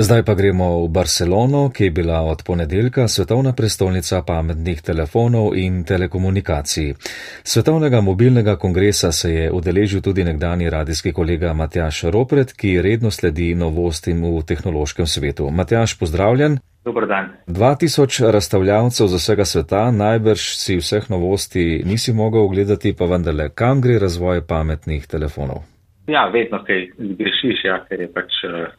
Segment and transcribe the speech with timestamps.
[0.00, 5.84] Zdaj pa gremo v Barcelono, ki je bila od ponedeljka svetovna prestolnica pametnih telefonov in
[5.84, 6.94] telekomunikacij.
[7.42, 13.54] Svetovnega mobilnega kongresa se je udeležil tudi nekdani radijski kolega Matjaš Ropret, ki redno sledi
[13.54, 15.50] novostim v tehnološkem svetu.
[15.50, 16.58] Matjaš, pozdravljen.
[16.84, 17.28] Dobar dan.
[17.46, 23.80] 2000 razstavljavcev z vsega sveta, najbrž si vseh novosti nisi mogel ogledati, pa vendarle, kam
[23.80, 25.60] gre razvoj pametnih telefonov?
[26.06, 28.72] Ja, vedno kaj zgrešiš, ja, ker je pač uh,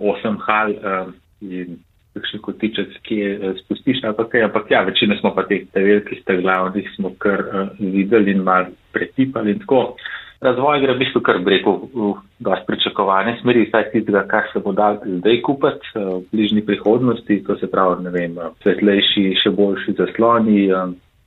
[0.00, 1.78] osem hal um, in
[2.16, 6.88] kakšen kotiček, ki je uh, spustiš, ampak, ampak ja, večina smo pa teh velikih glavnih
[6.96, 9.94] smo kar uh, videli in mal pretipali in tako.
[10.40, 14.72] Razvoj gre v bistvu kar breko v dosti pričakovane smeri, saj tistega, kar se bo
[14.72, 20.62] dal zdaj kupiti v bližnji prihodnosti, to se pravi, ne vem, svetlejši, še boljši zasloni,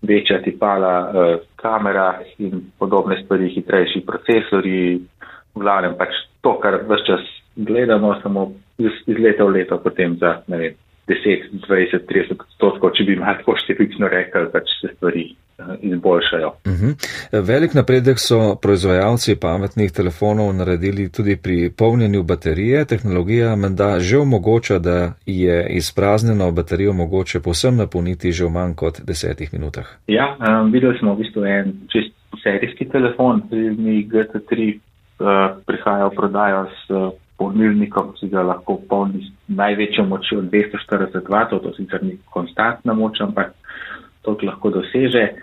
[0.02, 0.96] večja tipala,
[1.62, 2.08] kamera
[2.42, 4.98] in podobne stvari, hitrejši procesori,
[5.56, 7.24] v glavnem pač to, kar vse čas
[7.56, 10.74] gledamo samo iz, iz leta v leto, potem za ne vem,
[11.08, 16.52] 10, 20, 30 odstotkov, če bi malo tako številčno rekel, pač se stvari uh, izboljšajo.
[16.64, 16.92] Uh mhm.
[16.92, 17.44] -huh.
[17.50, 22.86] Velik napredek so proizvajalci pametnih telefonov naredili tudi pri polnjenju baterije.
[22.86, 29.02] Tehnologija menda že omogoča, da je izpraznjeno baterijo mogoče posem napolniti že v manj kot
[29.04, 29.88] desetih minutah.
[30.08, 34.82] Ja, um, videli smo v bistvu en čist serijski telefon, pri GT3 uh,
[35.66, 41.36] prihaja v prodajo s uh, polnilnikom, ki ga lahko polni z največjo močjo 240 W,
[41.50, 43.54] to sicer ni konstantna moč, ampak
[44.24, 45.36] to lahko doseže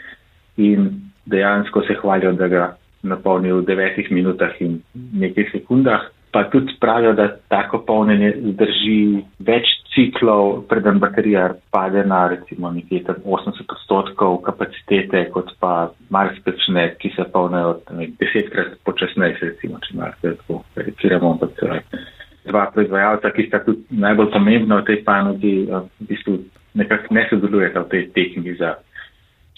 [0.57, 2.65] in dejansko se hvalijo, da ga
[3.03, 6.09] napolni v 9 minutah in nekaj sekundah.
[6.33, 13.03] Pa tudi pravijo, da tako polnjenje zdrži več ciklov, preden baterija pade na recimo nekje
[13.25, 17.81] 80 odstotkov kapacitete, kot pa marsikšne, ki se polnejo
[18.21, 22.05] desetkrat počasneje, recimo, če marsikaj tako reciramo, ampak eh,
[22.47, 26.39] dva proizvajalca, ki sta tudi najbolj pomembna v tej panogi, eh, v bistvu
[26.79, 28.77] nekako ne sodelujeta v tej tehni za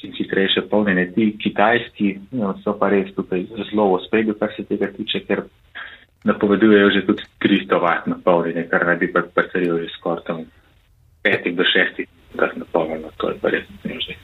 [0.00, 1.12] čim hitrejše polnjenje.
[1.14, 5.44] Ti kitajski no, so pa res tukaj zelo v spredju, kar se tega tiče, ker
[6.24, 10.44] napovedujejo že tudi 300 vat napolnjenje, kar naj bi pa baterijo že skoraj tam
[11.24, 14.16] 5 do 6 minutah napolnjeno, to je pa res nežni.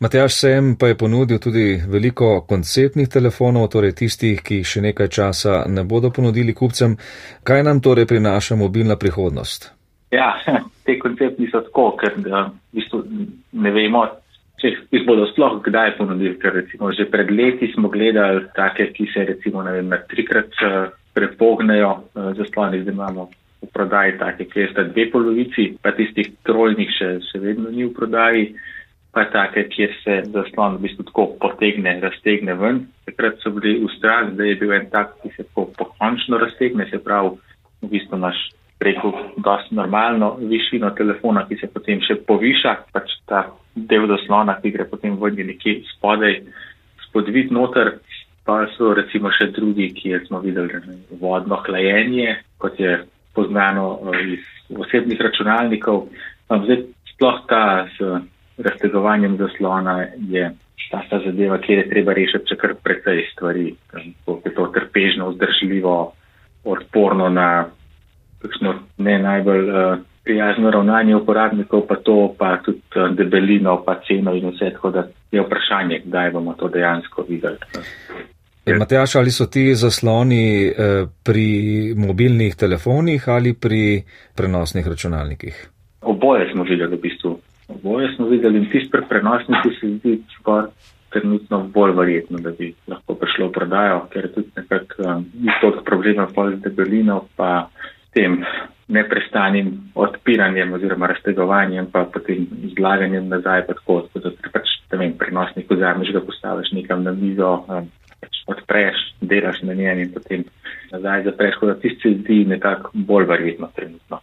[0.00, 5.08] Matjaš Sem pa je ponudil tudi veliko konceptnih telefonov, torej tistih, ki jih še nekaj
[5.08, 6.94] časa ne bodo ponudili kupcem.
[7.42, 9.72] Kaj nam torej prinaša mobilna prihodnost?
[10.14, 10.38] Ja,
[10.86, 12.44] te konceptni so tako, ker v
[12.78, 13.02] bistvu
[13.58, 14.06] ne vemo,
[14.62, 19.10] če jih bodo sploh kdaj ponudili, ker recimo že pred leti smo gledali take, ki
[19.10, 20.78] se recimo, vem, trikrat eh,
[21.18, 23.28] prepognejo uh, zasloni, zdaj imamo
[23.62, 27.94] v prodaji take, kjer sta dve polovici, pa tistih trojnih še, še vedno ni v
[27.96, 28.52] prodaji,
[29.14, 32.84] pa take, kjer se zaslon v bistvu tako potegne, raztegne ven.
[33.08, 36.86] Takrat so bili v strah, da je bil en tak, ki se tako pokončno raztegne,
[36.90, 37.34] se pravi
[37.82, 38.38] v bistvu naš
[38.78, 39.10] preko
[39.42, 44.86] dosti normalno višino telefona, ki se potem še poviša, pač ta del zaslona, ki gre
[44.86, 46.38] potem vodnje nekje spodaj,
[47.08, 47.96] spodvid noter,
[48.48, 50.80] pa so recimo še drugi, kjer smo videli
[51.20, 52.94] vodno hlajenje, kot je
[53.36, 56.06] poznano eh, iz osebnih računalnikov.
[56.48, 58.22] Zdaj, sploh ta z
[58.64, 59.98] raztegovanjem zaslona
[60.32, 60.48] je
[60.90, 65.28] ta, ta zadeva, kjer je treba rešiti še kar precej stvari, kako je to trpežno,
[65.34, 65.96] vzdržljivo,
[66.72, 67.48] odporno na
[68.40, 74.32] kakšno ne najbolj uh, prijazno ravnanje uporabnikov, pa to, pa tudi uh, debelino, pa ceno
[74.32, 75.04] in vse, tako da
[75.34, 77.60] je vprašanje, kdaj bomo to dejansko videli.
[78.78, 81.48] Matjaš, ali so ti zasloni eh, pri
[81.96, 84.02] mobilnih telefonih ali pri
[84.36, 85.68] prenosnih računalnikih?
[86.02, 87.38] Oboje smo videli v bistvu.
[87.68, 90.66] Oboje smo videli in tisti pri prenosnikih se zdi pa
[91.10, 95.24] trenutno bolj verjetno, da bi lahko prišlo v prodajo, ker je tudi nekako um,
[95.60, 97.68] toliko problema pol z debelino pa
[98.12, 98.42] tem
[98.88, 105.70] neprestanim odpiranjem oziroma raztegovanjem pa potem izlaganjem nazaj pa tako, da pač, ne vem, prenosnik
[105.70, 107.88] vzameš, ga postaviš nekam na mizo, um,
[108.48, 110.44] odpreš, delaš na njem in potem
[110.92, 114.20] nazaj zapreš, kot da tisti se zdi nekako bolj verjetno trenutno.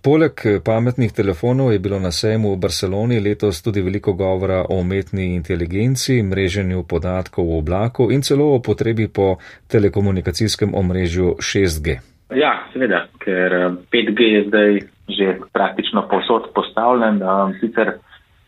[0.00, 0.32] Poleg
[0.64, 6.22] pametnih telefonov je bilo na sejmu v Barceloni letos tudi veliko govora o umetni inteligenci,
[6.22, 9.36] mreženju podatkov v oblaku in celo o potrebi po
[9.68, 11.98] telekomunikacijskem omrežju 6G.
[12.32, 14.80] Ja, seveda, ker 5G je zdaj
[15.10, 17.20] že praktično posod postavljen.
[17.60, 17.98] Sicer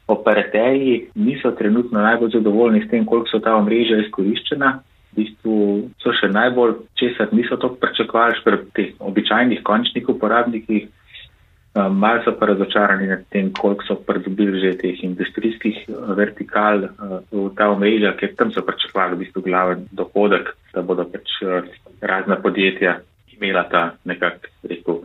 [0.07, 4.73] operaterji niso trenutno najbolj zadovoljni s tem, koliko so ta omrežja izkoriščena.
[5.13, 5.57] V bistvu
[6.01, 10.89] so še najbolj, česar niso to pričakovali, pri teh običajnih končnih uporabnikih.
[11.73, 16.85] Um, Mal so pa razočarani nad tem, koliko so pridobili že teh industrijskih uh, vertikal
[16.85, 21.33] uh, v ta omrežja, ker tam so pričakovali v bistvu glaven dohodek, da bodo pač
[21.41, 21.65] uh,
[22.01, 22.99] razna podjetja
[23.33, 25.03] imela ta nekak, rekel,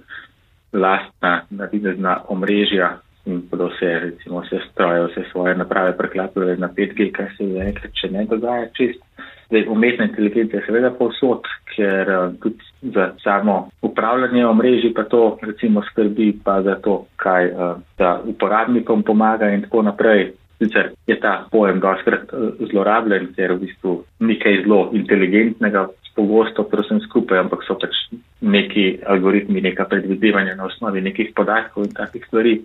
[0.74, 2.98] lastna navidezna omrežja
[3.28, 7.68] in bodo vse, recimo, vse stroje, vse svoje naprave preklapljale na 5G, kar se je
[7.68, 9.04] enkrat, če ne dogaja čist.
[9.50, 11.46] Zdaj, umetna inteligencija je seveda povsod,
[11.76, 17.52] ker uh, tudi za samo upravljanje omrežij pa to recimo skrbi, pa za to, kaj
[17.52, 20.32] uh, da uporabnikom pomaga in tako naprej.
[20.58, 25.88] Sicer je ta pojem doskrat uh, zlorabljen, ker v bistvu ni kaj zelo inteligentnega,
[26.18, 27.94] pogosto prosim skupaj, ampak so pač
[28.42, 32.56] neki algoritmi, neka predvidevanja na osnovi nekih podatkov in takih stvari.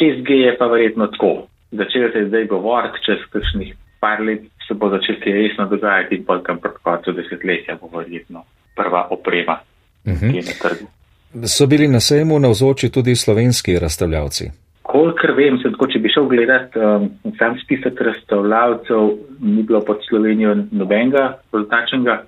[0.00, 1.46] 6G je pa verjetno tako.
[1.70, 6.24] Začel se je zdaj govoriti, čez kakšnih par let se bo začel kaj resno dogajati
[6.26, 8.44] pa tam pred koncu desetletja bo verjetno
[8.76, 9.56] prva oprema,
[10.06, 10.30] uh -huh.
[10.30, 10.86] ki je na trgu.
[11.46, 14.44] So bili na sejmu navzoči tudi slovenski razstavljavci?
[14.82, 17.08] Kolikor vem, se tako, če bi šel gledat um,
[17.38, 19.00] sam spisek razstavljavcev,
[19.40, 22.22] ni bilo pod Slovenijo nobenega poznačenega.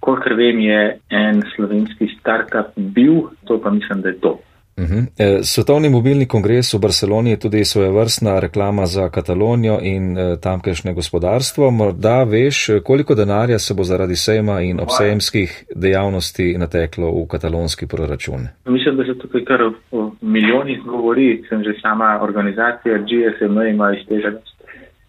[0.00, 3.14] Kolikor vem, je en slovenski startup bil,
[3.44, 4.40] to pa mislim, da je to.
[4.76, 4.98] Uh mhm.
[4.98, 5.38] -huh.
[5.38, 10.36] E, Svetovni mobilni kongres v Barceloni je tudi svoje vrstna reklama za Katalonijo in e,
[10.40, 11.70] tamkajšnje gospodarstvo.
[11.70, 18.40] Morda veš, koliko denarja se bo zaradi sejma in obsejemskih dejavnosti nateklo v katalonski proračun?
[18.66, 19.60] Mislim, da se tukaj kar
[19.90, 21.44] o milijonih govori.
[21.48, 24.30] Sem že sama organizacija GSM ima iz tega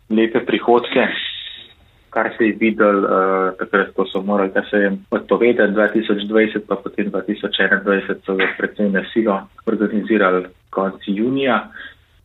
[0.09, 1.07] lepe prihodke
[2.13, 6.75] kar se je videl uh, takrat, ko so morali, da se jim odpovedati 2020, pa
[6.75, 11.57] potem 2021 so ga predvsem na silo organizirali konci junija.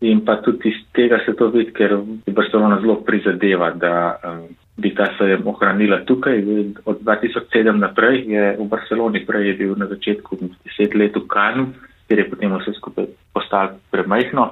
[0.00, 1.96] In pa tudi iz tega se to vidi, ker
[2.30, 4.44] Barcelona zelo prizadeva, da um,
[4.78, 6.38] bi ta sejem ohranila tukaj.
[6.84, 11.72] Od 2007 naprej je v Barceloni, prej je bil na začetku deset let v Kanu,
[12.06, 14.46] kjer je potem vse skupaj postalo premajhno.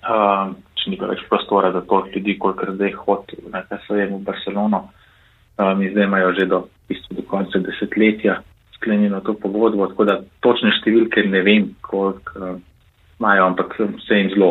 [0.00, 0.56] Um,
[0.90, 4.88] ni več prostora za to ljudi, koliko zdaj hodi na sejem v Barcelono.
[5.60, 8.40] Um, zdaj imajo že do, bistvo, do konca desetletja
[8.80, 12.62] sklenjeno to pogodbo, tako da točne številke ne vem, koliko um,
[13.20, 13.76] imajo, ampak
[14.06, 14.50] se jim zelo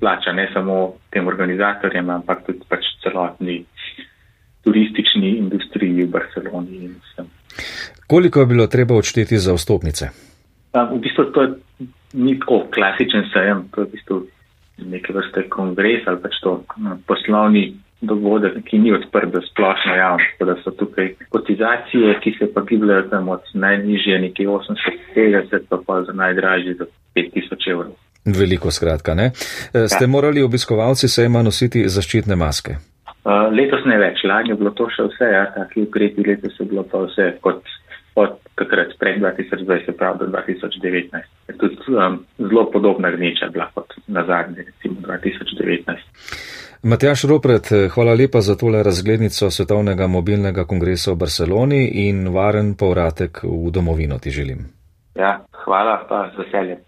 [0.00, 3.60] plača, ne samo tem organizatorjem, ampak tudi pač celotni
[4.64, 7.28] turistični industriji v Barceloni in vsem.
[8.08, 10.08] Koliko je bilo treba odšteti za vstopnice?
[10.72, 11.46] Um, v bistvu to
[12.16, 14.16] ni tako klasičen sejem, to je v bistvu
[14.78, 20.42] neke vrste kongres ali pač to no, poslovni dogodek, ki ni odprt za splošno javnost,
[20.46, 26.02] da so tukaj kotizacije, ki se pa gibljajo tam od najnižje nekje 850 pa pa
[26.02, 26.86] za najdražje za
[27.16, 27.96] 5000 evrov.
[28.24, 29.32] Veliko skratka, ne?
[29.74, 30.08] E, ste ja.
[30.08, 32.76] morali obiskovalci sejma nositi zaščitne maske?
[33.28, 36.66] Uh, letos ne več, lani je bilo to še vse, ja, taki ukrepi, letos je
[36.70, 37.66] bilo pa vse kot
[38.20, 41.22] od takrat pred 2020, prav do 2019.
[41.48, 45.96] Je tudi um, zelo podobna gneča bila kot na zadnje, recimo 2019.
[46.82, 53.42] Matjaš Ropret, hvala lepa za tole razglednico Svetovnega mobilnega kongresa v Barceloni in varen povratek
[53.42, 54.58] v domovino ti želim.
[55.14, 56.87] Ja, hvala pa z veseljem.